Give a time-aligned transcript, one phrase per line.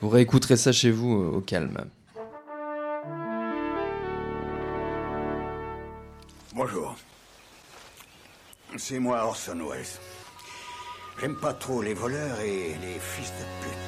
[0.00, 1.84] Vous réécouterez ça chez vous euh, au calme.
[6.54, 6.96] Bonjour.
[8.76, 9.84] C'est moi Orson Welles.
[11.20, 13.80] J'aime pas trop les voleurs et les fils de pute.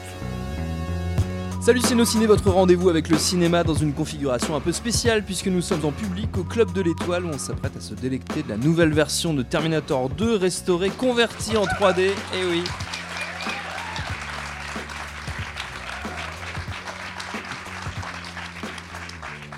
[1.62, 5.24] Salut c'est nos ciné, votre rendez-vous avec le cinéma dans une configuration un peu spéciale
[5.24, 8.42] puisque nous sommes en public au Club de l'Étoile où on s'apprête à se délecter
[8.42, 12.00] de la nouvelle version de Terminator 2 restaurée, convertie en 3D.
[12.00, 12.64] Et Eh oui.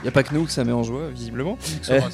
[0.05, 1.57] N'y a pas que nous que ça met en joie, visiblement.
[1.83, 1.99] ça.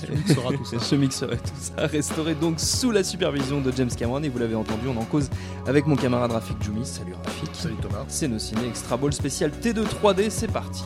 [0.91, 1.87] Je mixerai tout ça.
[1.87, 4.23] Restauré donc sous la supervision de James Cameron.
[4.23, 5.29] Et vous l'avez entendu, on en cause
[5.67, 6.87] avec mon camarade Rafik Djoumi.
[6.87, 7.51] Salut Rafik.
[7.53, 8.05] Salut Thomas.
[8.09, 10.85] C'est nos ciné Extra Ball spécial T2 3D, c'est parti.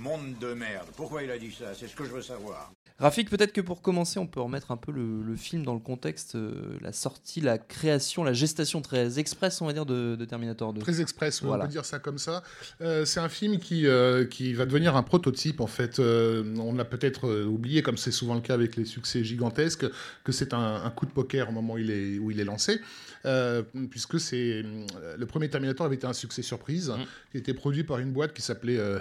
[0.00, 0.86] Monde de merde.
[0.96, 1.66] Pourquoi il a dit ça?
[1.78, 2.70] C'est ce que je veux savoir.
[2.98, 5.80] Rafik, peut-être que pour commencer, on peut remettre un peu le, le film dans le
[5.80, 10.24] contexte, euh, la sortie, la création, la gestation très express, on va dire, de, de
[10.24, 10.80] Terminator 2.
[10.80, 11.64] Très express, ouais, Voilà.
[11.64, 12.44] on peut dire ça comme ça.
[12.82, 15.98] Euh, c'est un film qui, euh, qui va devenir un prototype, en fait.
[15.98, 19.86] Euh, on l'a peut-être oublié, comme c'est souvent le cas avec les succès gigantesques,
[20.22, 22.44] que c'est un, un coup de poker au moment où il est, où il est
[22.44, 22.80] lancé.
[23.26, 24.62] Euh, puisque c'est
[25.16, 27.04] le premier Terminator avait été un succès surprise, Mm.
[27.32, 28.98] qui était produit par une boîte qui s'appelait euh,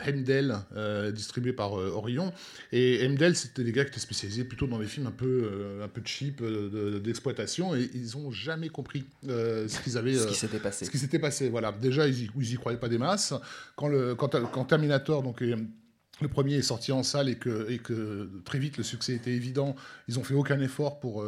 [0.75, 2.31] euh, distribuée par euh, Orion.
[2.71, 5.83] Et Hemdell, c'était des gars qui étaient spécialisés plutôt dans des films un peu, euh,
[5.83, 10.13] un peu cheap euh, de- d'exploitation, et ils ont jamais compris euh, ce qu'ils avaient.
[10.15, 10.85] Ce euh, qui s'était passé.
[10.85, 11.71] ce qui s'était passé, voilà.
[11.71, 13.33] Déjà, ils y, ils y croyaient pas des masses.
[13.75, 15.55] Quand, le, quand, quand Terminator, donc, est-
[16.23, 19.31] le premier est sorti en salle et que, et que très vite le succès était
[19.33, 19.75] évident,
[20.07, 21.23] ils ont fait aucun effort pour,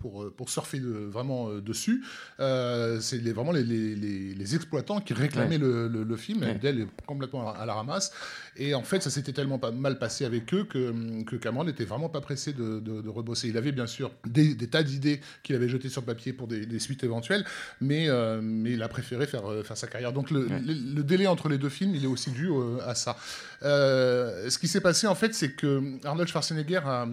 [0.00, 2.04] pour, pour surfer de- vraiment dessus.
[2.40, 6.42] Euh, c'est les- vraiment les, les, les- les exploitants qui réclamaient le, le- le film.
[6.42, 6.58] Ouais.
[6.62, 8.12] Est complètement à, la ramasse.
[8.56, 11.84] Et en fait, ça s'était tellement pas mal passé avec eux que, que Cameron n'était
[11.86, 13.48] vraiment pas pressé de, de- de rebosser.
[13.48, 16.66] Il avait bien sûr des, des tas d'idées qu'il avait jetées sur papier pour des,
[16.66, 17.44] des suites éventuelles,
[17.80, 20.12] mais, euh, mais il a préféré faire, euh, faire sa carrière.
[20.12, 20.60] Donc le, Ouais.
[20.66, 23.16] le- le délai entre les deux films, il est aussi dû euh, à ça.
[23.62, 24.17] Euh,
[24.48, 27.06] ce qui s'est passé, en fait, c'est que Arnold Schwarzenegger a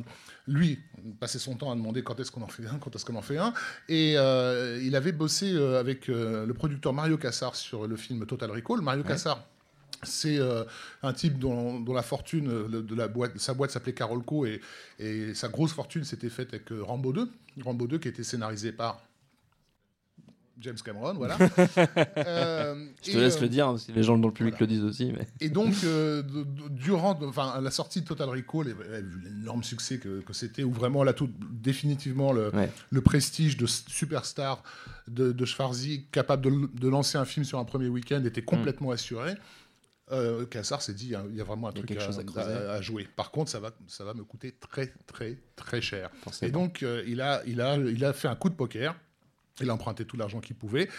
[0.47, 0.79] lui,
[1.19, 3.21] passé son temps à demander quand est-ce qu'on en fait un, quand est-ce qu'on en
[3.21, 3.53] fait un.
[3.89, 8.25] Et euh, il avait bossé euh, avec euh, le producteur Mario Cassar sur le film
[8.25, 8.81] Total Recall.
[8.81, 9.43] Mario Cassar,
[10.03, 10.63] c'est euh,
[11.03, 14.45] un type dont, dont la fortune euh, de, de la boîte, sa boîte s'appelait Carolco
[14.45, 14.61] et,
[14.99, 17.29] et sa grosse fortune s'était faite avec euh, Rambo 2.
[17.63, 19.01] Rambo 2 qui a été scénarisé par
[20.59, 21.37] James Cameron, voilà.
[22.17, 24.55] Euh, Je te et, laisse euh, le dire, hein, si les gens dans le public
[24.57, 24.71] voilà.
[24.71, 25.11] le disent aussi.
[25.11, 25.27] Mais...
[25.39, 29.97] et donc, euh, de- de- durant enfin, la sortie de Total Recall, vu l'énorme succès
[29.99, 32.69] que, que c'était, où vraiment là, tout, définitivement le, Ouais.
[32.89, 34.63] le prestige de superstar
[35.07, 38.91] de, de Schwarzy, capable de, de lancer un film sur un premier week-end, était complètement
[38.91, 39.33] assuré.
[40.11, 42.41] Euh, Cassar s'est dit, hein, il y a vraiment un truc quelque à, chose à
[42.41, 43.07] à- à jouer.
[43.15, 46.11] Par contre, ça va, ça va me coûter très, très, très cher.
[46.23, 46.47] Forcément.
[46.47, 48.95] Et donc, euh, il, a, il, a, il a fait un coup de poker.
[49.61, 50.89] Il a emprunté tout l'argent qu'il pouvait.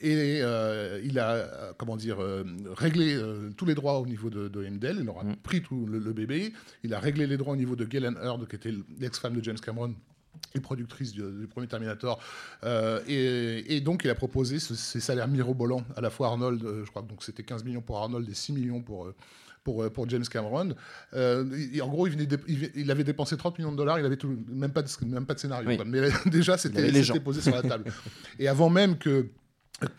[0.00, 2.42] Et euh, il a, euh, comment dire, euh,
[2.76, 4.64] réglé euh, tous les droits au niveau de, de.
[4.64, 5.36] Il leur a Mm.
[5.36, 6.52] pris tout le, le bébé.
[6.82, 9.58] Il a réglé les droits au niveau de Galen Hurd, qui était l'ex-femme de James
[9.60, 9.94] Cameron
[10.54, 12.18] et productrice du, du premier Terminator.
[12.64, 16.64] Euh, et, et donc, il a proposé ce- ces salaires mirobolants à la fois Arnold,
[16.64, 19.12] euh, je crois que c'était 15 millions pour Arnold et 6 millions pour,
[19.64, 20.74] pour, euh, pour James Cameron.
[21.14, 21.44] Euh,
[21.82, 24.16] en gros, il, venait dé- il, il avait dépensé 30 millions de dollars, il avait
[24.16, 25.68] tout- même, pas de, même pas de scénario.
[25.68, 25.76] Oui.
[25.76, 25.84] quoi.
[25.84, 27.84] Mais déjà, c'était posé sur la table.
[28.38, 29.26] et avant même que-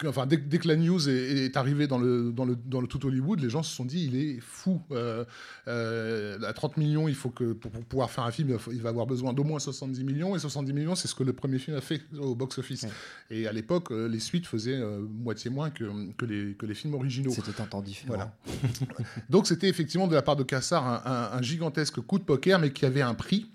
[0.05, 2.87] Enfin, dès, dès que la news est, est arrivée dans le, dans, le, dans le
[2.87, 4.79] tout Hollywood, les gens se sont dit il est fou.
[4.91, 5.25] Euh,
[5.67, 8.89] euh, à 30 millions, il faut que pour, pour pouvoir faire un film, il va
[8.89, 10.35] avoir besoin d'au moins 70 millions.
[10.35, 12.85] Et 70 millions, c'est ce que le premier film a fait au box-office.
[13.31, 15.85] Et à l'époque, euh, les suites faisaient euh, moitié moins que,
[16.15, 17.31] que, les, que les films originaux.
[17.31, 18.07] C'était un temps différent.
[18.13, 18.35] Voilà.
[19.29, 22.59] Donc c'était effectivement de la part de Cassar un, un- un gigantesque coup de poker,
[22.59, 23.49] mais qui avait un prix.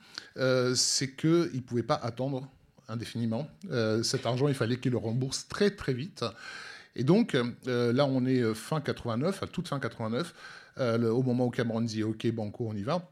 [0.75, 2.49] C'est qu'il ne pouvait pas attendre
[2.89, 3.49] indéfiniment.
[3.71, 6.25] Euh, cet argent, il fallait qu'il le rembourse très très vite.
[6.95, 7.35] Et donc
[7.67, 10.35] euh, là, on est euh, fin 89, à toute fin 89,
[10.79, 13.11] euh, le- au moment où Cameron dit OK, Banco, on y va.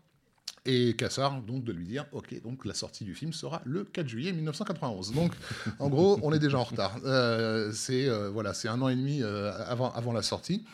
[0.66, 4.08] Et Cassar, donc, de lui dire, OK, donc la sortie du film sera le 4
[4.08, 5.12] juillet 1991.
[5.12, 5.32] Donc,
[5.78, 6.96] en gros, on est déjà en retard.
[7.74, 10.64] C'est voilà, c'est un an et demi avant, avant la sortie.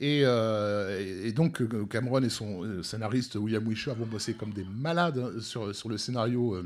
[0.00, 5.74] Et, et- donc, Cameron et son scénariste William Wisher vont bosser comme des malades sur,
[5.74, 6.62] sur le scénario.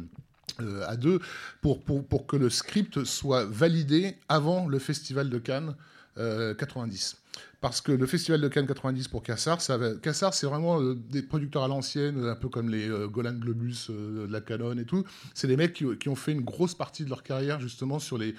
[0.61, 1.21] Euh, euh, à deux
[1.61, 5.75] pour, pour, pour, que le script soit validé avant le festival de Cannes
[6.17, 7.17] 90.
[7.63, 11.65] Parce que le festival de Cannes 90 pour Cassar, ça Cassar c'est vraiment des producteurs
[11.65, 15.05] à l'ancienne, un peu comme les Golan Globus de la Canon et tout.
[15.33, 18.19] C'est des mecs qui, qui, ont fait une grosse partie de leur carrière justement sur
[18.19, 18.35] les,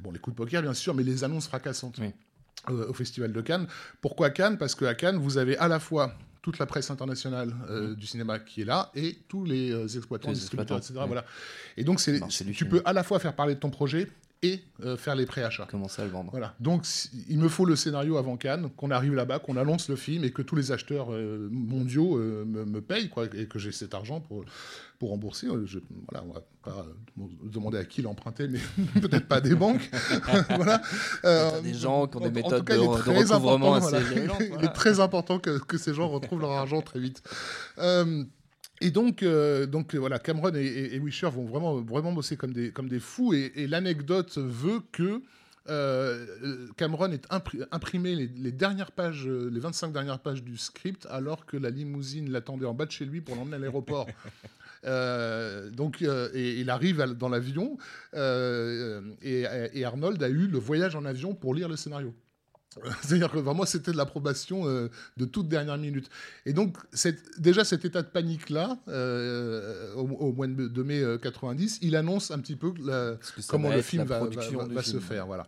[0.00, 2.00] bon, les coups de poker bien sûr, mais les annonces fracassantes.
[2.68, 3.68] au Festival de Cannes.
[4.00, 4.58] Pourquoi Cannes?
[4.58, 7.94] Parce qu'à Cannes, vous avez à la fois toute la presse internationale euh, mmh.
[7.96, 10.94] du cinéma qui est là et tous les euh, exploitants, distributeurs, etc.
[11.04, 11.24] Voilà.
[11.76, 12.20] Et donc, c'est,
[12.54, 14.06] tu peux à la fois faire parler de ton projet
[14.42, 15.66] et euh, faire les préachats.
[15.66, 16.30] Commencer à le vendre?
[16.30, 16.54] Voilà.
[16.60, 16.84] Donc,
[17.28, 20.30] il me faut le scénario avant Cannes, qu'on arrive là-bas, qu'on annonce le film et
[20.30, 24.44] que tous les acheteurs mondiaux me, me, payent quoi, et que j'ai cet argent pour,
[24.98, 25.46] pour rembourser.
[25.46, 25.78] Euh, je,
[26.10, 26.86] voilà, on va pas
[27.42, 28.60] demander à qui l'emprunter, mais
[29.00, 29.88] peut-être pas des banques.
[30.56, 30.80] voilà.
[31.24, 33.96] Euh, des gens qui ont des méthodes de, recouvrement assez
[34.58, 37.22] Il est très important que, que, ces gens retrouvent leur argent très vite.
[38.82, 39.24] Euh, et donc,
[39.70, 43.34] donc voilà, Cameron et, Wisher vont vraiment, vraiment bosser comme des, comme des fous.
[43.34, 45.22] Et, l'anecdote veut que
[46.76, 47.20] Cameron ait
[47.72, 52.30] imprimé les, les, dernières pages, les 25 dernières pages du script, alors que la limousine
[52.30, 54.06] l'attendait en bas de chez lui pour l'emmener à l'aéroport.
[54.86, 57.76] Euh, donc, euh, et, il arrive dans l'avion
[58.14, 62.14] euh, et, Arnold a eu le voyage en avion pour lire le scénario.
[63.02, 66.08] C'est-à-dire que vraiment, c'était de l'approbation de toute dernière minute.
[66.44, 66.76] Et donc,
[67.38, 68.78] déjà cet état de panique-là,
[69.96, 72.72] au, mois de, mai 90, il annonce un petit peu
[73.48, 75.26] comment le film va, se faire.
[75.26, 75.46] Voilà.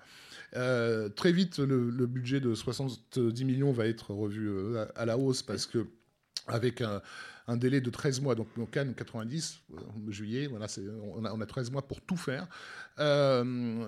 [1.10, 4.50] très vite, le, budget de 70 millions va être revu
[4.96, 5.86] à, la hausse parce que
[6.46, 7.02] avec un,
[7.48, 8.34] un délai de 13 mois.
[8.34, 9.76] Donc, Cannes 90, euh,
[10.10, 10.66] juillet, voilà,
[11.16, 12.46] on a, on, a, 13 mois pour tout faire.
[13.00, 13.86] Euh,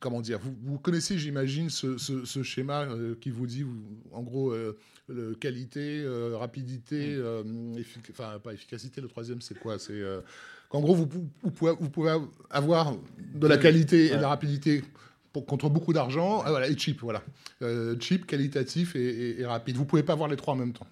[0.00, 3.66] comment dire vous, connaissez, j'imagine, ce, schéma euh, qui vous dit,
[4.12, 4.54] en gros,
[5.08, 7.20] le qualité, rapidité,
[8.10, 9.78] enfin, pas efficacité, le troisième, c'est quoi?
[9.78, 10.00] C'est
[10.68, 11.08] qu'en gros, vous,
[11.42, 11.50] vous,
[11.90, 12.16] pouvez,
[12.48, 12.94] avoir
[13.34, 14.82] de la qualité et de la rapidité.
[15.32, 17.20] Pour, contre beaucoup d'argent, ah, voilà, et cheap, voilà.
[17.98, 19.74] cheap, qualitatif et, et rapide.
[19.74, 20.86] Vous pouvez pas avoir les trois en même temps.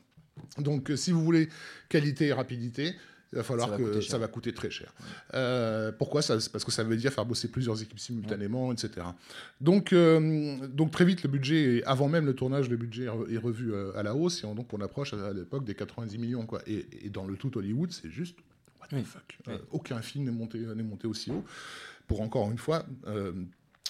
[0.59, 1.49] Donc, euh, si vous voulez
[1.89, 2.95] qualité et rapidité,
[3.33, 4.93] il va falloir que ça va coûter très cher.
[5.33, 9.07] Euh, pourquoi ça, Parce que ça veut dire faire bosser plusieurs équipes simultanément, etc.
[9.59, 13.73] Donc, euh, donc très vite, le budget, avant même le tournage, le budget est revu
[13.95, 16.45] à la hausse, et donc on approche à l'époque des 90 millions.
[16.45, 16.61] Quoi.
[16.67, 18.37] Et, dans le tout Hollywood, c'est juste
[18.79, 19.39] what the fuck.
[19.71, 21.45] aucun film n'est monté, monté aussi haut,
[22.07, 22.85] pour encore une fois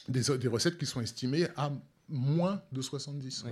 [0.09, 1.73] des, des, recettes qui sont estimées à
[2.09, 3.47] moins de 70.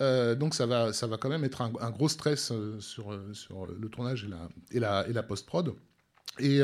[0.00, 3.32] Euh, donc ça va, ça va quand même être un, gros stress euh, sur, euh,
[3.32, 5.74] sur le tournage et la, et la, et la post-prod.
[6.40, 6.60] Et,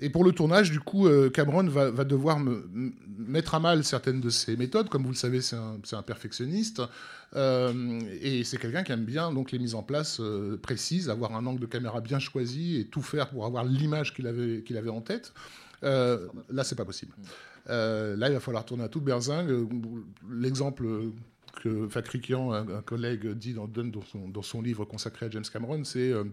[0.00, 2.68] et pour le tournage, du coup, Cameron va, va devoir me,
[3.16, 4.90] mettre à mal certaines de ses méthodes.
[4.90, 6.82] Comme vous le savez, c'est un, un, perfectionniste.
[7.34, 10.20] et c'est quelqu'un qui aime bien donc, les mises en place
[10.60, 14.26] précises, avoir un angle de caméra bien choisi et tout faire pour avoir l'image qu'il
[14.26, 15.32] avait, qu'il avait en tête.
[15.82, 17.14] là, c'est pas possible.
[17.66, 19.66] là, il va falloir tourner à toute berzingue.
[20.28, 21.12] L'exemple
[21.62, 23.68] que Facrikian, un, un, collègue, dit dans,
[24.02, 26.24] son, dans son, livre consacré à James Cameron, c'est euh,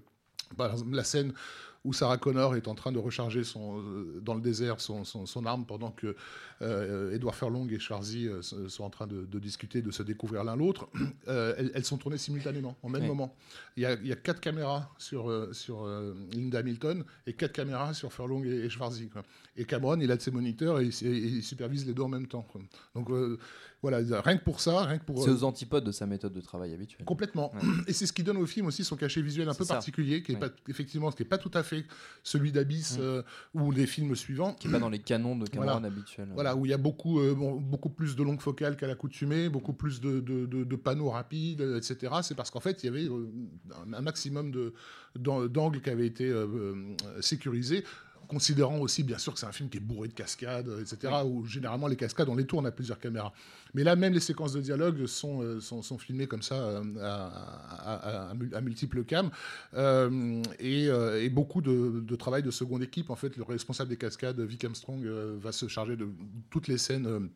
[0.92, 1.34] la scène
[1.83, 5.45] où Sarah Connor est en train de recharger son, euh, dans le désert son, son,
[5.45, 6.16] arme pendant que
[6.62, 10.56] euh, Edward Furlong et Charzy euh, sont en train de, discuter, de se découvrir l'un
[10.56, 10.89] l'autre.
[11.28, 13.36] elles, sont tournées simultanément, en même moment.
[13.78, 15.88] Il y, a, il y, a, quatre caméras sur, sur
[16.33, 19.10] Linda Hamilton et quatre caméras sur Furlong et, et Schwarzy.
[19.57, 22.48] Et Cameron, il a de ses moniteurs et, il supervise les deux en même temps.
[22.94, 23.10] Donc
[23.82, 25.24] voilà, rien que pour ça, rien que pour.
[25.24, 27.03] C'est aux antipodes de sa méthode de travail habituelle.
[27.05, 27.51] Complètement.
[27.88, 30.34] Et c'est ce qui donne au film aussi son cachet visuel un peu particulier, qui
[30.34, 31.71] est pas, effectivement, ce qui n'est pas tout à fait
[32.24, 33.01] celui d'Abyss mm.
[33.01, 33.22] euh,
[33.54, 34.54] ou des films suivants.
[34.54, 36.30] Qui n'est pas dans les canons de Cameron habituels.
[36.34, 39.74] Voilà, où il y a beaucoup, euh, beaucoup plus de longues focales qu'à l'accoutumée, beaucoup
[39.74, 42.13] plus de, de, de, panneaux rapides, etc.
[42.22, 43.30] C'est parce qu'en fait, il y avait euh,
[43.94, 44.51] un maximum
[45.16, 46.34] d'angles qui avaient été
[47.20, 47.84] sécurisés
[48.31, 51.45] considérant aussi bien sûr que c'est un film qui est bourré de cascades, etc., où
[51.45, 53.33] généralement les cascades, on les tourne à plusieurs caméras.
[53.73, 56.81] Mais là, même les séquences de dialogue sont, euh, sont, sont filmées comme ça euh,
[57.01, 59.31] à, à, multiples cams.
[59.73, 63.09] Euh, et, et, beaucoup de, de, travail de seconde équipe.
[63.09, 66.07] En fait, le responsable des cascades, Vic Armstrong, va se charger de
[66.50, 67.29] toutes les scènes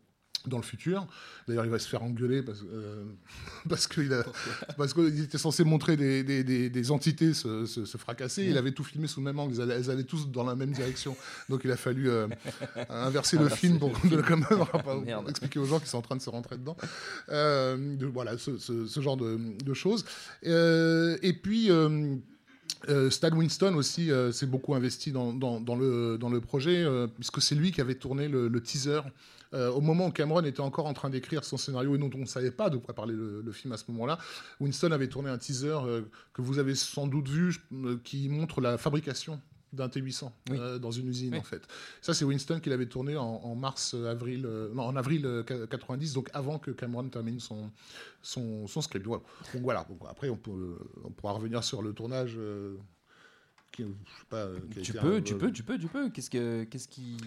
[0.49, 1.07] dans le futur.
[1.47, 3.03] D'ailleurs, il va se faire engueuler parce, euh,
[3.69, 8.43] parce qu'il était censé montrer des, des, des, entités se, se, fracasser.
[8.45, 9.53] Il avait tout filmé sous le même angle.
[9.53, 11.15] Elles allaient, elles tous dans la même direction.
[11.49, 12.27] Donc, il a fallu euh,
[12.89, 14.37] inverser le film pour quand
[15.05, 16.77] même expliquer aux gens qui sont en train de se rentrer dedans.
[17.29, 20.05] Euh, voilà, ce, ce, genre de, de choses.
[20.43, 21.69] et puis.
[22.89, 26.85] Euh, Stan Winston aussi s'est beaucoup investi dans, dans, dans, le, dans le projet,
[27.15, 29.01] puisque c'est lui qui avait tourné le, le teaser
[29.53, 32.19] euh, au moment où Cameron était encore en train d'écrire son scénario et dont on
[32.19, 34.17] ne savait pas de quoi parler le, film à ce moment-là,
[34.59, 36.01] Winston avait tourné un teaser euh,
[36.33, 39.39] que vous avez sans doute vu, euh, qui montre la fabrication
[39.73, 40.57] d'un T800 Oui.
[40.57, 41.39] euh, dans une usine Oui.
[41.39, 41.61] en fait.
[42.01, 45.25] Ça c'est Winston qui l'avait tourné en, en mars, euh, avril, euh, non en avril
[45.25, 47.71] euh, 90, donc avant que Cameron termine son
[48.21, 49.05] son, son script.
[49.05, 49.23] Voilà.
[49.53, 49.85] Donc voilà.
[50.09, 52.39] Après on peut on pourra revenir sur le tournage.
[53.82, 55.88] Euh, qui, je sais pas, euh, qui Tu peux, un- tu peux, tu peux, tu
[55.88, 56.10] peux.
[56.10, 57.17] Qu'est-ce que, qu'est-ce qui,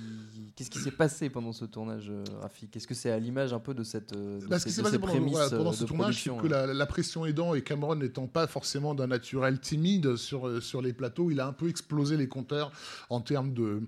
[0.56, 3.58] qu'est-ce qui s'est passé pendant ce tournage, euh, Rafi Qu'est-ce que c'est à l'image un
[3.60, 5.32] peu de cette, euh, de Bah, ce ces, qui s'est de passé ces pendant, prémices
[5.32, 6.48] voilà, pendant euh, ce tournage, c'est que hein.
[6.48, 10.82] la, la pression aidant et Cameron n'étant pas forcément d'un naturel timide sur, euh, sur
[10.82, 12.72] les plateaux, il a un peu explosé les compteurs
[13.10, 13.82] en termes de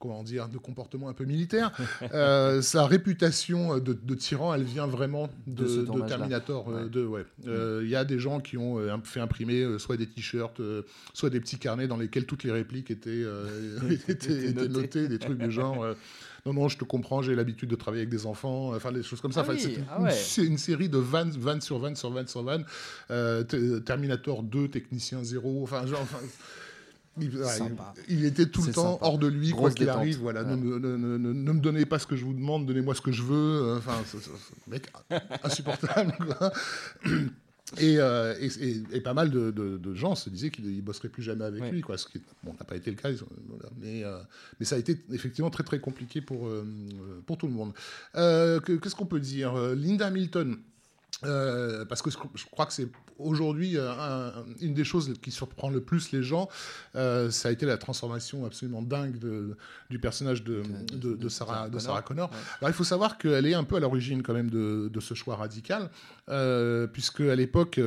[0.00, 1.70] comment dire de comportement un peu militaire.
[2.12, 5.84] Euh, sa réputation de, de tyran, elle vient vraiment de.
[6.08, 6.88] Terminator euh, Ouais.
[6.90, 7.04] 2.
[7.06, 7.24] ouais.
[7.46, 10.58] Euh, Il y a des gens qui ont euh, fait imprimer euh, soit des t-shirts,
[10.60, 10.82] euh,
[11.14, 13.46] soit des petits carnets dans lesquels toutes les répliques étaient, euh,
[13.90, 15.08] étaient, Étaient étaient notées.
[15.08, 15.84] des trucs du genre.
[15.84, 15.94] euh,
[16.46, 19.20] non, non, je te comprends, j'ai l'habitude de travailler avec des enfants, enfin des choses
[19.20, 19.40] comme ça.
[19.40, 20.46] Ah Enfin, oui, c'est une, ah ouais.
[20.46, 22.64] une série de vannes, vannes sur vannes sur vannes sur vannes.
[23.10, 23.44] Euh,
[23.80, 26.00] Terminator 2, Technicien 0, enfin, genre.
[26.02, 26.16] enfin,
[27.22, 29.06] il, ouais, était tout le temps sympa.
[29.06, 30.18] hors de lui, quoi qu'il arrive.
[30.18, 30.50] Voilà, Ouais.
[30.50, 32.94] ne, me- ne- ne- ne- ne me donnez pas ce que je vous demande, donnez-moi
[32.94, 33.34] ce que je veux.
[33.62, 33.94] euh, Enfin,
[34.68, 34.90] mec
[35.44, 36.12] insupportable.
[36.38, 36.52] quoi.
[37.78, 40.80] Et, euh, et, et- et pas mal de, de- de gens se disaient qu'ils ne
[40.80, 41.82] bosseraient plus jamais avec lui.
[41.82, 43.10] Quoi, ce qui bon, n'a pas été le cas.
[43.10, 43.70] ils ont- voilà.
[43.80, 44.18] mais, euh,
[44.58, 46.50] mais ça a été effectivement très très compliqué pour,
[47.26, 47.72] pour tout le monde.
[48.14, 49.54] Que- Qu'est-ce qu'on peut dire?
[49.76, 50.56] Linda Hamilton.
[51.24, 52.16] Euh, parce que je,
[52.50, 56.48] crois que c'est aujourd'hui euh, un- une des choses qui surprend le plus les gens,
[56.96, 59.56] euh, ça a été la transformation absolument dingue de-
[59.90, 60.62] du personnage de,
[61.28, 62.30] Sarah, Connor.
[62.30, 62.36] Ouais.
[62.60, 65.36] Alors, il faut savoir qu'elle est un peu à l'origine quand même de, ce choix
[65.36, 65.90] radical,
[66.92, 67.80] puisque à l'époque,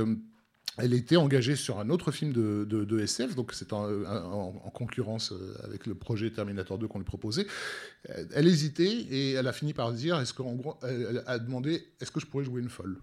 [0.77, 4.61] elle était engagée sur un autre film de, de- de SF, donc c'est en, en-
[4.63, 5.31] en concurrence
[5.63, 7.45] avec le projet Terminator 2 qu'on lui proposait.
[8.33, 12.11] Elle hésitait et elle a fini par dire, est-ce qu'en gros, elle a demandé, est-ce
[12.11, 12.97] que je pourrais jouer une folle?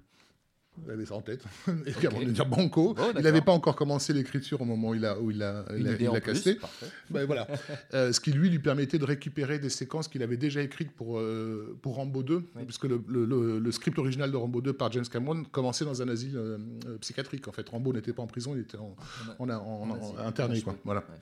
[0.86, 1.42] Elle avait ça en tête.
[1.86, 4.90] Et puis avant de dire banco, Bon, il n'avait pas encore commencé l'écriture au moment
[4.90, 6.58] où il a, où il a, il a- il a casté.
[7.10, 7.46] Ben voilà.
[7.94, 11.18] Euh, ce qui lui lui permettait de récupérer des séquences qu'il avait déjà écrites pour,
[11.18, 12.62] euh, pour Rambo 2, Oui.
[12.64, 16.00] puisque le, le- le- le script original de Rambo 2 par James Cameron commençait dans
[16.02, 16.58] un asile euh,
[17.00, 17.48] psychiatrique.
[17.48, 18.94] En fait, Rambo n'était pas en prison, il était en,
[19.38, 20.18] en, en- en- En asile.
[20.18, 20.60] en- interné.
[20.62, 20.76] Quoi.
[20.84, 21.00] Voilà.
[21.00, 21.16] Ouais.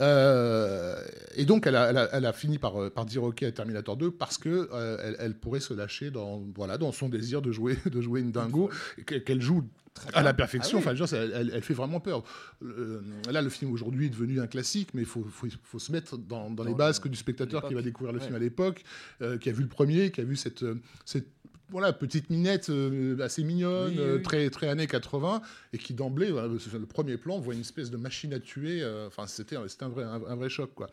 [0.00, 0.96] Euh,
[1.34, 3.52] et donc, elle a, elle a- elle a fini par, euh, par dire OK à
[3.52, 7.42] Terminator 2 parce que euh, elle, elle pourrait se lâcher dans, voilà, dans son désir
[7.42, 8.70] de jouer, de jouer une dingo,
[9.06, 9.64] qu'elle joue
[10.12, 10.78] à la perfection.
[10.78, 10.94] Ah oui.
[10.96, 12.22] Enfin, dire, elle, fait vraiment peur.
[12.62, 15.90] Euh, là, le film aujourd'hui est devenu un classique, mais il faut, faut, faut se
[15.90, 18.24] mettre dans, dans les bases le- que du spectateur qui va découvrir le Ouais.
[18.24, 18.84] film à l'époque,
[19.22, 20.64] euh, qui a vu le premier, qui a vu cette,
[21.06, 21.26] cette
[21.70, 24.22] voilà, petite minette euh, assez mignonne, Oui, euh, oui.
[24.22, 25.42] très, très années 80,
[25.72, 28.82] et qui d'emblée, voilà, le premier plan, voit une espèce de machine à tuer.
[28.82, 30.70] euh, Enfin, c'était c'était un vrai, un, un vrai choc.
[30.74, 30.88] quoi.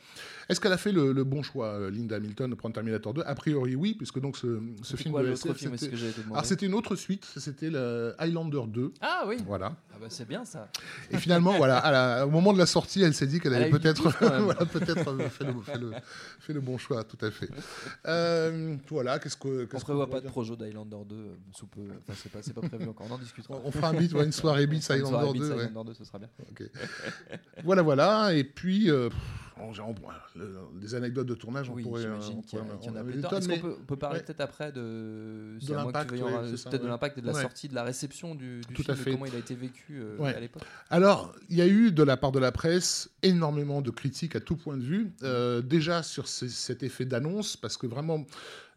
[0.49, 3.21] Est-ce qu'elle a fait le, le bon choix, euh, Linda Hamilton, de prendre Terminator 2
[3.25, 4.59] A priori, oui, puisque donc ce,
[4.95, 8.15] film quoi de l'autre SF, film Est-ce c'était- alors c'était une autre suite, c'était le
[8.17, 8.91] Highlander 2.
[9.01, 9.37] Ah oui.
[9.45, 9.75] Voilà.
[9.93, 10.69] Ah bah c'est bien ça.
[11.11, 13.69] Et finalement, voilà, à la- au moment de la sortie, elle s'est dit qu'elle avait
[13.69, 14.79] peut-être voilà, euh, fait,
[15.43, 15.91] le, fait le-
[16.39, 17.49] fait le bon choix, tout à fait.
[18.07, 19.67] Euh, voilà, qu'est-ce que.
[19.73, 21.81] On prévoit pas de projo d'Highlander 2 euh, sous peu.
[22.01, 23.07] Enfin c'est pas, c'est pas prévu encore.
[23.09, 23.59] On en discutera.
[23.63, 25.55] On fera un beat, ouais, une soirée beat Highlander Beats 2.
[25.55, 25.63] ouais.
[25.65, 26.29] Highlander 2, ce sera bien.
[26.49, 26.63] Ok.
[27.63, 28.33] voilà, voilà.
[28.33, 29.09] Et puis, euh,
[29.57, 29.95] on- on-
[30.39, 32.01] le- des anecdotes de tournage, on Oui, pourrait.
[32.01, 34.25] j'imagine qu'il y, y en a Est-ce qu'on peut, parler ouais.
[34.25, 36.87] peut-être après de, De l'impact, ouais, de ouais.
[36.87, 37.41] l'impact et de la Ouais.
[37.41, 39.99] sortie, de la réception du, du Tout film, à de comment il a été vécu
[40.01, 40.63] euh, à l'époque.
[40.89, 44.39] Alors, il y a eu de la part de la presse énormément de critiques à
[44.39, 45.11] tout point de vue.
[45.23, 48.25] Euh, déjà sur ce- cet effet d'annonce, parce que vraiment,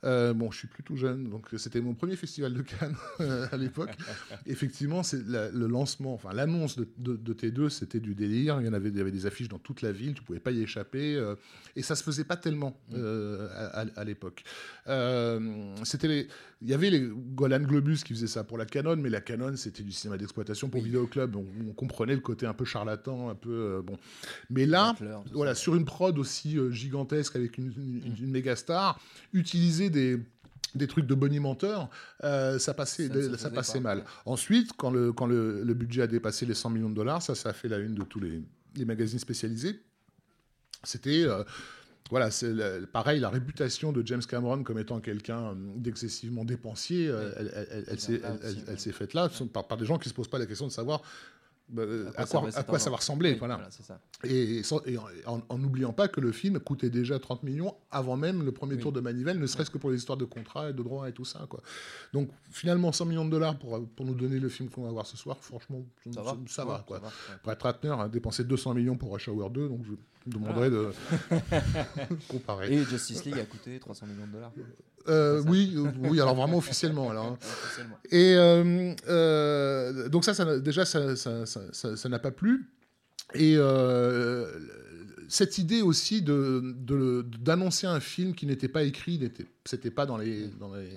[0.05, 2.95] euh, bon, je suis plutôt jeune, donc c'était mon premier festival de Cannes
[3.53, 3.91] à l'époque.
[4.47, 8.61] Effectivement, c'est la- le lancement, enfin l'annonce de, de- de T2, c'était du délire.
[8.61, 10.41] Il y en avait, il y avait des affiches dans toute la ville, tu pouvais
[10.41, 11.35] pas y échapper, euh,
[11.75, 13.49] et ça se faisait pas tellement euh,
[13.97, 14.45] à, l'époque.
[14.89, 16.29] Euh, c'était
[16.63, 19.57] il y avait les Golan Globus qui faisaient ça pour la Canon, mais la Canon
[19.57, 21.37] c'était du cinéma d'exploitation pour Vidéoclub.
[21.37, 23.97] On, on comprenait le côté un peu charlatan, un peu bon.
[24.51, 24.95] Mais là,
[25.33, 25.61] voilà, ça.
[25.63, 29.01] sur une prod aussi gigantesque avec une, une, une méga star,
[29.33, 30.19] utiliser des
[30.77, 31.89] des trucs de bonimenteur,
[32.25, 34.05] euh, ça passait, Ça passait pas, mal.
[34.25, 37.35] Ensuite, quand, le, quand le, le budget a dépassé les 100 millions de dollars, ça,
[37.35, 38.43] ça a fait la une de tous les,
[38.77, 39.81] les magazines spécialisés.
[40.85, 41.43] C'était, euh,
[42.11, 42.53] voilà, c'est
[42.93, 47.85] pareil, la réputation de James Cameron comme étant quelqu'un euh, d'excessivement dépensier, euh, elle, elle-
[47.89, 48.21] elle- s'est-
[48.89, 48.93] ouais.
[48.93, 51.03] faite là, par, par des gens qui ne se posent pas la question de savoir
[51.69, 51.83] bah,
[52.17, 53.33] à quoi, va à quoi ça va ressembler.
[53.33, 53.61] Oui, voilà.
[53.71, 53.99] c'est ça.
[54.23, 54.63] Et,
[55.27, 58.81] en- n'oubliant pas que le film coûtait déjà 30 millions avant même le premier Oui.
[58.83, 61.13] tour de manivelle, ne serait-ce que pour les histoires de contrats et de droits et
[61.13, 61.45] tout ça.
[61.51, 61.61] Quoi.
[62.13, 65.07] Donc finalement, 100 millions de dollars pour, pour nous donner le film qu'on va voir
[65.07, 66.99] ce soir, franchement, ça, Ça va, ça va, quoi.
[67.01, 67.09] ouais.
[67.43, 69.95] Brett Ratner a dépensé 200 millions pour Rush Hour 2, donc je
[70.27, 70.89] demanderais de
[72.29, 72.73] comparer.
[72.73, 74.53] Et Justice League a coûté 300 millions de dollars.
[75.09, 77.11] Euh, oui, euh, oui, alors vraiment officiellement.
[77.11, 77.39] Alors, hein.
[77.65, 77.97] Officiellement.
[78.11, 82.33] Et euh, euh, donc ça, ça n'a- déjà, ça ça- ça- ça- ça n'a pas
[82.33, 82.73] plu.
[83.35, 84.51] Et euh,
[85.29, 86.75] cette idée aussi de,
[87.41, 90.89] d'annoncer un film qui n'était pas écrit, n'était, c'était pas dans les, dans les,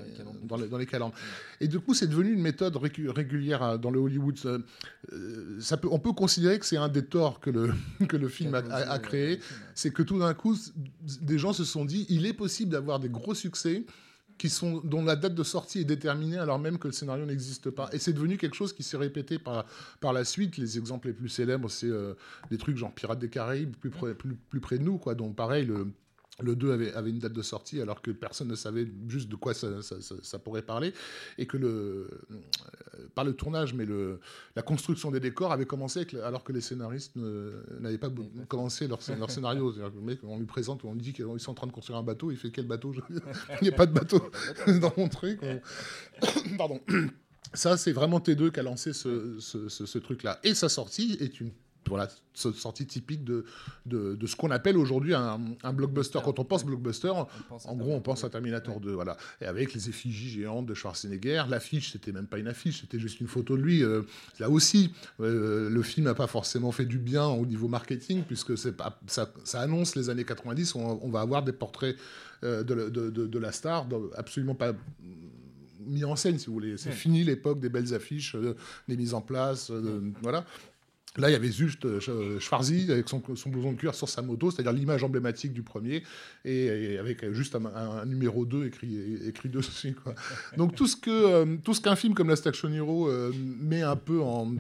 [0.44, 1.14] dans les, dans les calendes.
[1.60, 4.38] Et du coup, c'est devenu une méthode régulière dans le Hollywood.
[4.38, 4.58] Ça,
[5.14, 7.74] euh, ça peut, on peut considérer que c'est un des torts que le,
[8.08, 9.40] que le film a, a- a créé.
[9.76, 10.56] C'est que tout d'un coup,
[11.22, 13.84] des gens se sont dit, il est possible d'avoir des gros succès
[14.40, 17.70] qui sont, dont la date de sortie est déterminée alors même que le scénario n'existe
[17.70, 17.90] pas.
[17.92, 19.66] Et c'est devenu quelque chose qui s'est répété par,
[20.00, 20.58] par la suite.
[20.58, 22.14] Les exemples les plus célèbres, c'est euh,
[22.50, 25.14] des trucs genre Pirates des Caraïbes, plus près, plus, plus près de nous, quoi.
[25.14, 25.88] Donc pareil, le,
[26.42, 29.36] le 2 avait, avait une date de sortie alors que personne ne savait juste de
[29.36, 30.94] quoi ça, ça- ça- ça pourrait parler.
[31.38, 34.20] Et que le, euh, pas le tournage, mais le,
[34.56, 37.16] la construction des décors avait commencé avec alors que les scénaristes
[37.80, 38.10] n'avaient pas
[38.48, 39.72] commencé leur, leur scénario.
[39.74, 42.04] Le mec, on lui présente, on lui dit qu'ils sont en train de construire un
[42.04, 42.94] bateau, il fait quel bateau?
[43.10, 43.20] Il
[43.64, 44.22] n'y a pas de bateau
[44.82, 45.40] dans mon truc.
[45.42, 45.60] On-
[46.58, 46.80] Pardon.
[47.54, 50.40] Ça, c'est vraiment T2 qui a lancé ce, ce- ce- ce truc-là.
[50.44, 51.52] Et sa sortie est une
[51.90, 53.44] voilà, sortie typique de,
[53.86, 56.20] de, de ce qu'on appelle aujourd'hui un, un blockbuster.
[56.24, 57.12] Quand on pense blockbuster,
[57.50, 58.92] pense en gros, on pense à Terminator 2.
[58.94, 59.18] Voilà.
[59.42, 63.20] Et avec les effigies géantes de Schwarzenegger, l'affiche, c'était même pas une affiche, c'était juste
[63.20, 63.84] une photo de lui.
[63.84, 64.04] Euh,
[64.40, 68.56] là aussi, euh, le film n'a pas forcément fait du bien au niveau marketing, puisque
[68.72, 70.76] pas, ça, ça annonce les années 90.
[70.76, 71.98] On, on va avoir des portraits
[72.44, 74.74] euh, de, la- de- de- de la star, absolument pas
[75.86, 76.78] mis en scène, si vous voulez.
[76.78, 78.36] C'est fini l'époque des belles affiches,
[78.88, 79.72] des mises en place,
[80.22, 80.46] voilà.
[81.18, 84.08] Là, il y avait juste euh, Sch- Schwarzy avec son, son blouson de cuir sur
[84.08, 86.04] sa moto, c'est-à-dire l'image emblématique du premier,
[86.46, 89.96] et, avec juste un, numéro 2 écrit, dessus.
[90.56, 93.82] Donc tout ce que euh, tout ce qu'un film comme Last Action Hero euh, met
[93.82, 94.56] un peu en,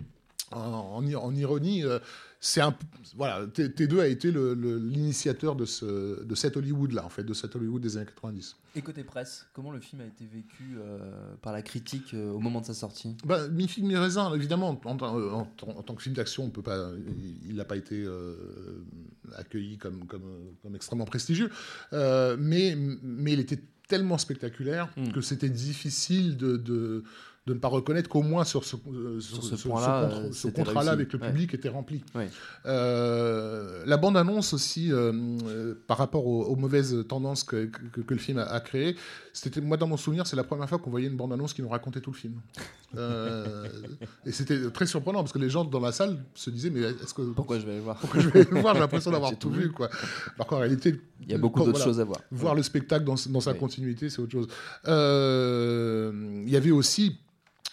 [1.06, 2.00] ironie, euh,
[2.40, 2.76] c'est un
[3.16, 7.56] voilà, T- T2 a été l'initiateur de, ce, de cet Hollywood-là, en fait, de cet
[7.56, 8.56] Hollywood des années 90.
[8.76, 12.40] Et côté presse, comment le film a été vécu euh, par la critique euh, au
[12.40, 13.18] moment de sa sortie?
[13.26, 14.80] Bah, mi figue mi raisin, évidemment.
[14.86, 16.92] En, en- en- en tant que film d'action, on peut pas,
[17.48, 18.36] il n'a pas été euh,
[19.36, 20.22] accueilli comme, comme,
[20.62, 21.50] comme extrêmement prestigieux,
[21.92, 25.12] mais, mais il était tellement spectaculaire Mm.
[25.12, 27.04] que c'était difficile de, de,
[27.50, 31.12] de ne pas reconnaître qu'au moins sur ce, euh, Sur ce euh, ce contrat-là avec
[31.14, 31.28] le Ouais.
[31.32, 32.04] public était rempli.
[32.14, 32.30] Ouais.
[32.68, 38.20] Euh, la bande-annonce aussi, euh, par rapport aux, aux mauvaises tendances que, que, que le
[38.20, 38.96] film a, a créées,
[39.34, 41.70] c'était moi dans mon souvenir, c'est la première fois qu'on voyait une bande-annonce qui nous
[41.70, 42.36] racontait tout le film.
[44.26, 47.14] Et c'était très surprenant parce que les gens dans la salle se disaient mais est-ce
[47.14, 49.50] que Pourquoi je vais aller voir pourquoi je vais le voir J'ai l'impression d'avoir tout
[49.50, 49.90] vu quoi.
[50.36, 52.20] Alors qu'en réalité, Il y a beaucoup d'autres voilà, choses à voir.
[52.32, 54.48] Voir le spectacle dans, dans sa continuité, c'est autre chose.
[54.86, 57.18] Il y avait aussi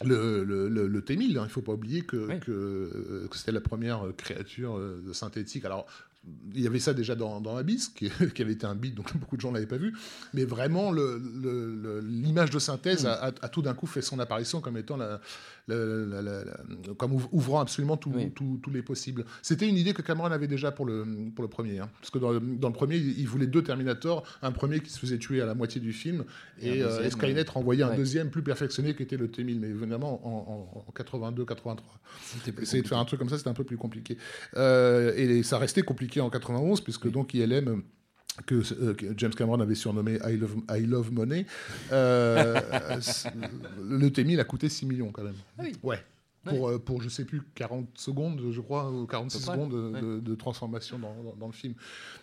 [0.04, 1.38] le, le, le- le T-1000.
[1.38, 1.42] hein.
[1.42, 2.40] Il ne faut pas oublier que, Oui.
[2.40, 5.64] que, euh, que c'était la première euh, créature euh, synthétique.
[5.64, 5.86] Alors,
[6.54, 9.16] il y avait ça déjà dans, dans Abyss, qui, qui avait été un beat, donc
[9.18, 9.94] beaucoup de gens ne l'avaient pas vu.
[10.34, 13.08] Mais vraiment, l'image de synthèse Mm.
[13.08, 15.20] a, a- a tout d'un coup fait son apparition comme étant la,
[16.96, 18.30] comme ouv- ouvrant absolument tout- Oui.
[18.32, 19.24] tous les possibles.
[19.42, 21.78] C'était une idée que Cameron avait déjà pour le, pour le premier.
[21.80, 21.88] hein.
[22.00, 24.24] Parce que dans, le- dans le premier, il voulait deux Terminators.
[24.42, 26.24] Un premier qui se faisait tuer à la moitié du film.
[26.60, 29.58] Et euh, et Skynet renvoyait un deuxième plus perfectionné qui était le T-1000.
[29.58, 31.76] Mais évidemment, en, en, 82-83.
[32.22, 34.16] C'était plus Essayer de faire un truc comme ça, c'était un peu plus compliqué.
[34.56, 37.82] Euh, et ça restait compliqué en 91, puisque donc ILM
[38.44, 41.46] que, euh, que James Cameron avait surnommé I Love, I Love Money,
[41.92, 42.60] euh,
[43.82, 45.36] le T-1000 a coûté 6 millions quand même.
[45.58, 45.72] Ah oui.
[45.82, 46.02] Ouais.
[46.50, 49.54] Pour, euh, pour, je sais plus, 40 secondes, je crois, ou 46 À peu près,
[49.56, 50.00] secondes de, ouais.
[50.00, 51.74] de- de transformation dans, dans- dans le film.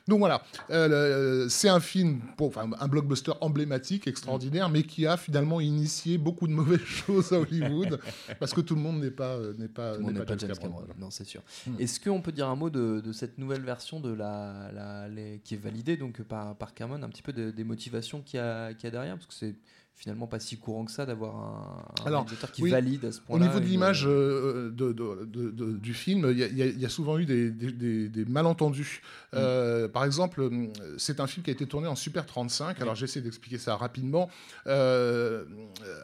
[0.08, 5.06] Donc voilà, Euh, le- c'est un film, pour, enfin, un blockbuster emblématique, extraordinaire, mais qui
[5.06, 8.00] a finalement initié beaucoup de mauvaises choses à Hollywood,
[8.40, 10.80] parce que tout le monde n'est pas, euh, n'est pas, n'est n'est pas James Cameron,
[10.80, 10.94] voilà.
[11.00, 11.42] non, c'est sûr.
[11.68, 11.80] Mm.
[11.80, 15.40] Est-ce qu'on peut dire un mot de, de cette nouvelle version de la, la- les-
[15.44, 18.42] qui est validée donc par, par Cameron, un petit peu de- des motivations qu'il y,
[18.42, 19.56] a, qu'il y a derrière Parce que c'est
[19.96, 23.12] finalement pas si courant que ça d'avoir un, un Alors, réalisateur qui oui, valide à
[23.12, 23.46] ce Au point-là.
[23.48, 26.90] niveau de l'image euh, de, de- de- de- du film, il y, a- y y
[26.90, 29.02] souvent eu des, des- des- des malentendus.
[29.32, 29.36] Mm.
[29.36, 32.82] Euh, par exemple, euh, c'est un film qui a été tourné en Super 35.
[32.82, 34.30] Alors j'essaie d'expliquer ça rapidement.
[34.68, 35.46] Euh,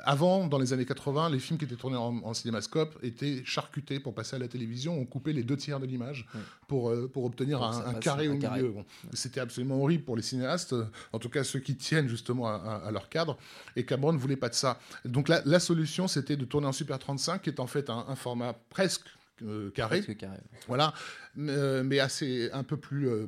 [0.06, 4.00] avant, dans les années 80, les films qui étaient tournés en, en cinémascope étaient charcutés
[4.00, 4.98] pour passer à la télévision.
[4.98, 6.26] On coupait les deux tiers de l'image
[6.68, 8.62] pour, euh, pour obtenir un, carré au carré.
[8.62, 8.72] milieu.
[8.72, 8.86] Bon.
[9.14, 12.54] C'était absolument horrible pour les cinéastes, euh, en tout cas ceux qui tiennent justement à,
[12.54, 13.38] à- à leur cadre.
[13.76, 14.80] Et Cameron ne voulait pas de ça.
[15.06, 18.06] Donc la, la solution, c'était de tourner en Super 35, qui est en fait un,
[18.08, 19.06] un format presque
[19.44, 20.38] euh, carré, Presque carré.
[20.68, 20.94] voilà,
[21.36, 23.28] mais, euh, mais assez un peu plus euh,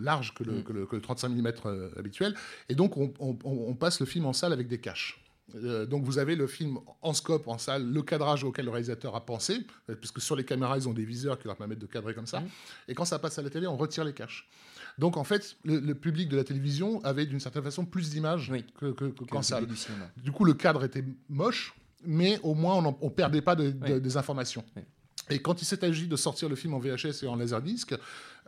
[0.00, 0.62] large que le, Mm.
[0.64, 1.52] que le- que le 35 mm
[1.96, 2.34] habituel.
[2.68, 5.22] Et donc on, on- on- on passe le film en salle avec des caches.
[5.54, 9.16] Euh, donc vous avez le film en scope, en salle, le cadrage auquel le réalisateur
[9.16, 9.66] a pensé,
[10.00, 12.40] puisque sur les caméras, ils ont des viseurs qui leur permettent de cadrer comme ça.
[12.40, 12.48] Mhm.
[12.88, 14.48] Et quand ça passe à la télé, on retire les caches.
[14.98, 18.48] Donc en fait, le, le public de la télévision avait d'une certaine façon plus d'images
[18.50, 18.64] Oui.
[18.78, 19.66] que, que- que- Que qu'en le salle.
[20.16, 23.94] du coup, le cadre était moche, mais au moins on ne perdait pas de- de-
[23.94, 24.00] Oui.
[24.00, 24.64] des informations.
[24.76, 24.82] Oui.
[25.30, 27.94] Et quand il s'est agi de sortir le film en VHS et en laserdisc,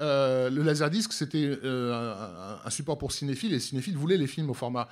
[0.00, 4.26] euh, le laserdisc c'était euh, un, un, support pour cinéphiles et les cinéphiles voulaient les
[4.26, 4.88] films au format.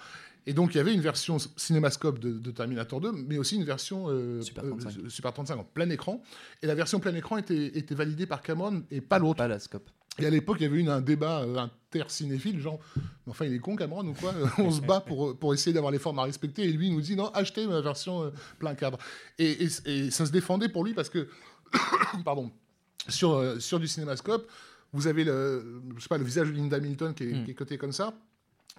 [0.47, 3.65] Et donc il y avait une version cinémascope de, de Terminator 2, mais aussi une
[3.65, 4.97] version euh, Super 35.
[4.99, 6.23] euh, Super 35 en plein écran.
[6.63, 9.39] Et la version plein écran était, était validée par Cameron et pas l'autre.
[9.39, 9.91] Pas la scope.
[10.21, 13.55] Et à l'époque, il y avait eu un débat euh, inter-cinéphile, genre, mais enfin, il
[13.55, 16.25] est con, Cameron, ou quoi On se bat pour, pour essayer d'avoir les formes à
[16.25, 18.99] respecter, et lui, il nous dit, non, achetez ma version euh, plein cadre.
[19.39, 19.69] Et, et-
[20.07, 21.29] et ça se défendait pour lui parce que,
[22.25, 22.51] pardon,
[23.09, 24.49] sur, euh, sur du cinémascope,
[24.93, 27.45] vous avez le, je sais pas, le visage de Linda Hamilton qui est, Mm.
[27.45, 28.15] qui est coté comme ça.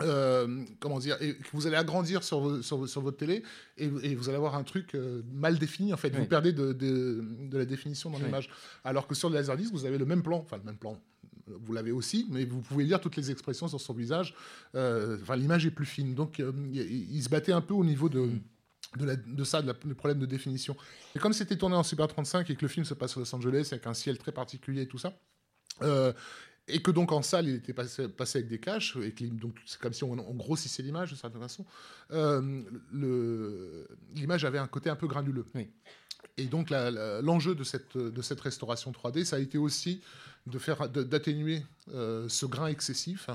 [0.01, 3.43] Euh, comment dire, et que vous allez agrandir sur, vo- sur, vo- sur votre télé
[3.77, 6.09] et, et vous allez avoir un truc euh, mal défini en fait.
[6.13, 6.21] Oui.
[6.21, 8.23] Vous perdez de, de, de la définition dans Oui.
[8.23, 8.49] l'image.
[8.85, 10.97] Alors que sur le Laserdisc, vous avez le même plan, enfin le même plan.
[11.61, 14.35] Vous l'avez aussi, mais vous pouvez lire toutes les expressions sur son visage.
[14.75, 16.13] Euh, Enfin, l'image est plus fine.
[16.15, 18.29] Donc, euh, il, se battait un peu au niveau de,
[18.97, 20.75] de, la- de ça, de le problème de définition.
[21.15, 23.33] Et comme c'était tourné en Super 35 et que le film se passe à Los
[23.35, 25.13] Angeles avec un ciel très particulier et tout ça,
[25.81, 26.13] euh,
[26.67, 29.55] et que donc en salle il était passé, passé avec des caches, et que, donc
[29.65, 31.65] c'est comme si on, on grossissait l'image de certaine façon,
[32.11, 32.61] euh,
[34.13, 35.45] l'image avait un côté un peu granuleux.
[35.55, 35.69] Oui.
[36.37, 40.01] Et donc l'enjeu de cette, de cette restauration 3D, ça a été aussi
[40.49, 43.29] de faire d'atténuer euh, ce grain excessif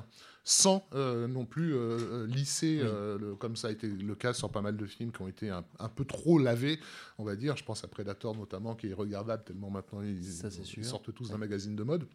[0.47, 2.81] sans euh, non plus euh, lisser,
[3.19, 5.49] le- comme ça a été le cas sur pas mal de films qui ont été
[5.49, 6.79] un, un peu trop lavés,
[7.19, 7.57] on va dire.
[7.57, 10.49] Je pense à Predator notamment, qui est regardable tellement maintenant Ça,
[10.81, 12.07] ils sortent tous d'un magazine de mode.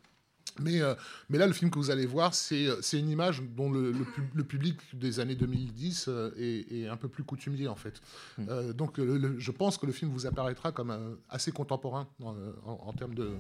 [0.60, 0.94] Mais, euh,
[1.30, 4.04] mais là, le film que vous allez voir, c'est c'est une image dont le, le
[4.04, 8.02] pub- le public des années 2010 euh, est, est un peu plus coutumier, en fait.
[8.38, 8.46] Hmm.
[8.50, 12.34] Euh, donc, le- je pense que le film vous apparaîtra comme euh, assez contemporain en,
[12.66, 13.32] en- en termes de,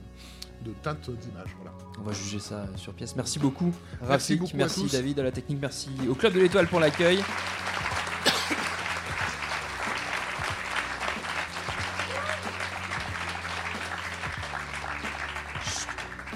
[0.63, 1.55] de teinte d'image.
[1.57, 1.77] Voilà.
[1.99, 3.15] On va juger ça sur pièce.
[3.15, 3.73] Merci beaucoup,
[4.07, 4.85] Merci beaucoup merci.
[4.91, 5.59] David à la technique.
[5.61, 7.19] Merci au Club de l'Étoile pour l'accueil.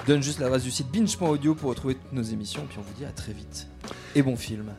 [0.08, 2.66] Donne juste l'adresse du site binge.audio pour retrouver toutes nos émissions.
[2.68, 3.68] Puis on vous dit à très vite.
[4.16, 4.74] Et bon film.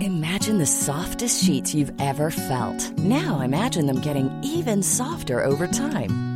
[0.00, 2.96] Imagine the softest sheets you've ever felt.
[2.98, 6.35] Now imagine them getting even softer over time.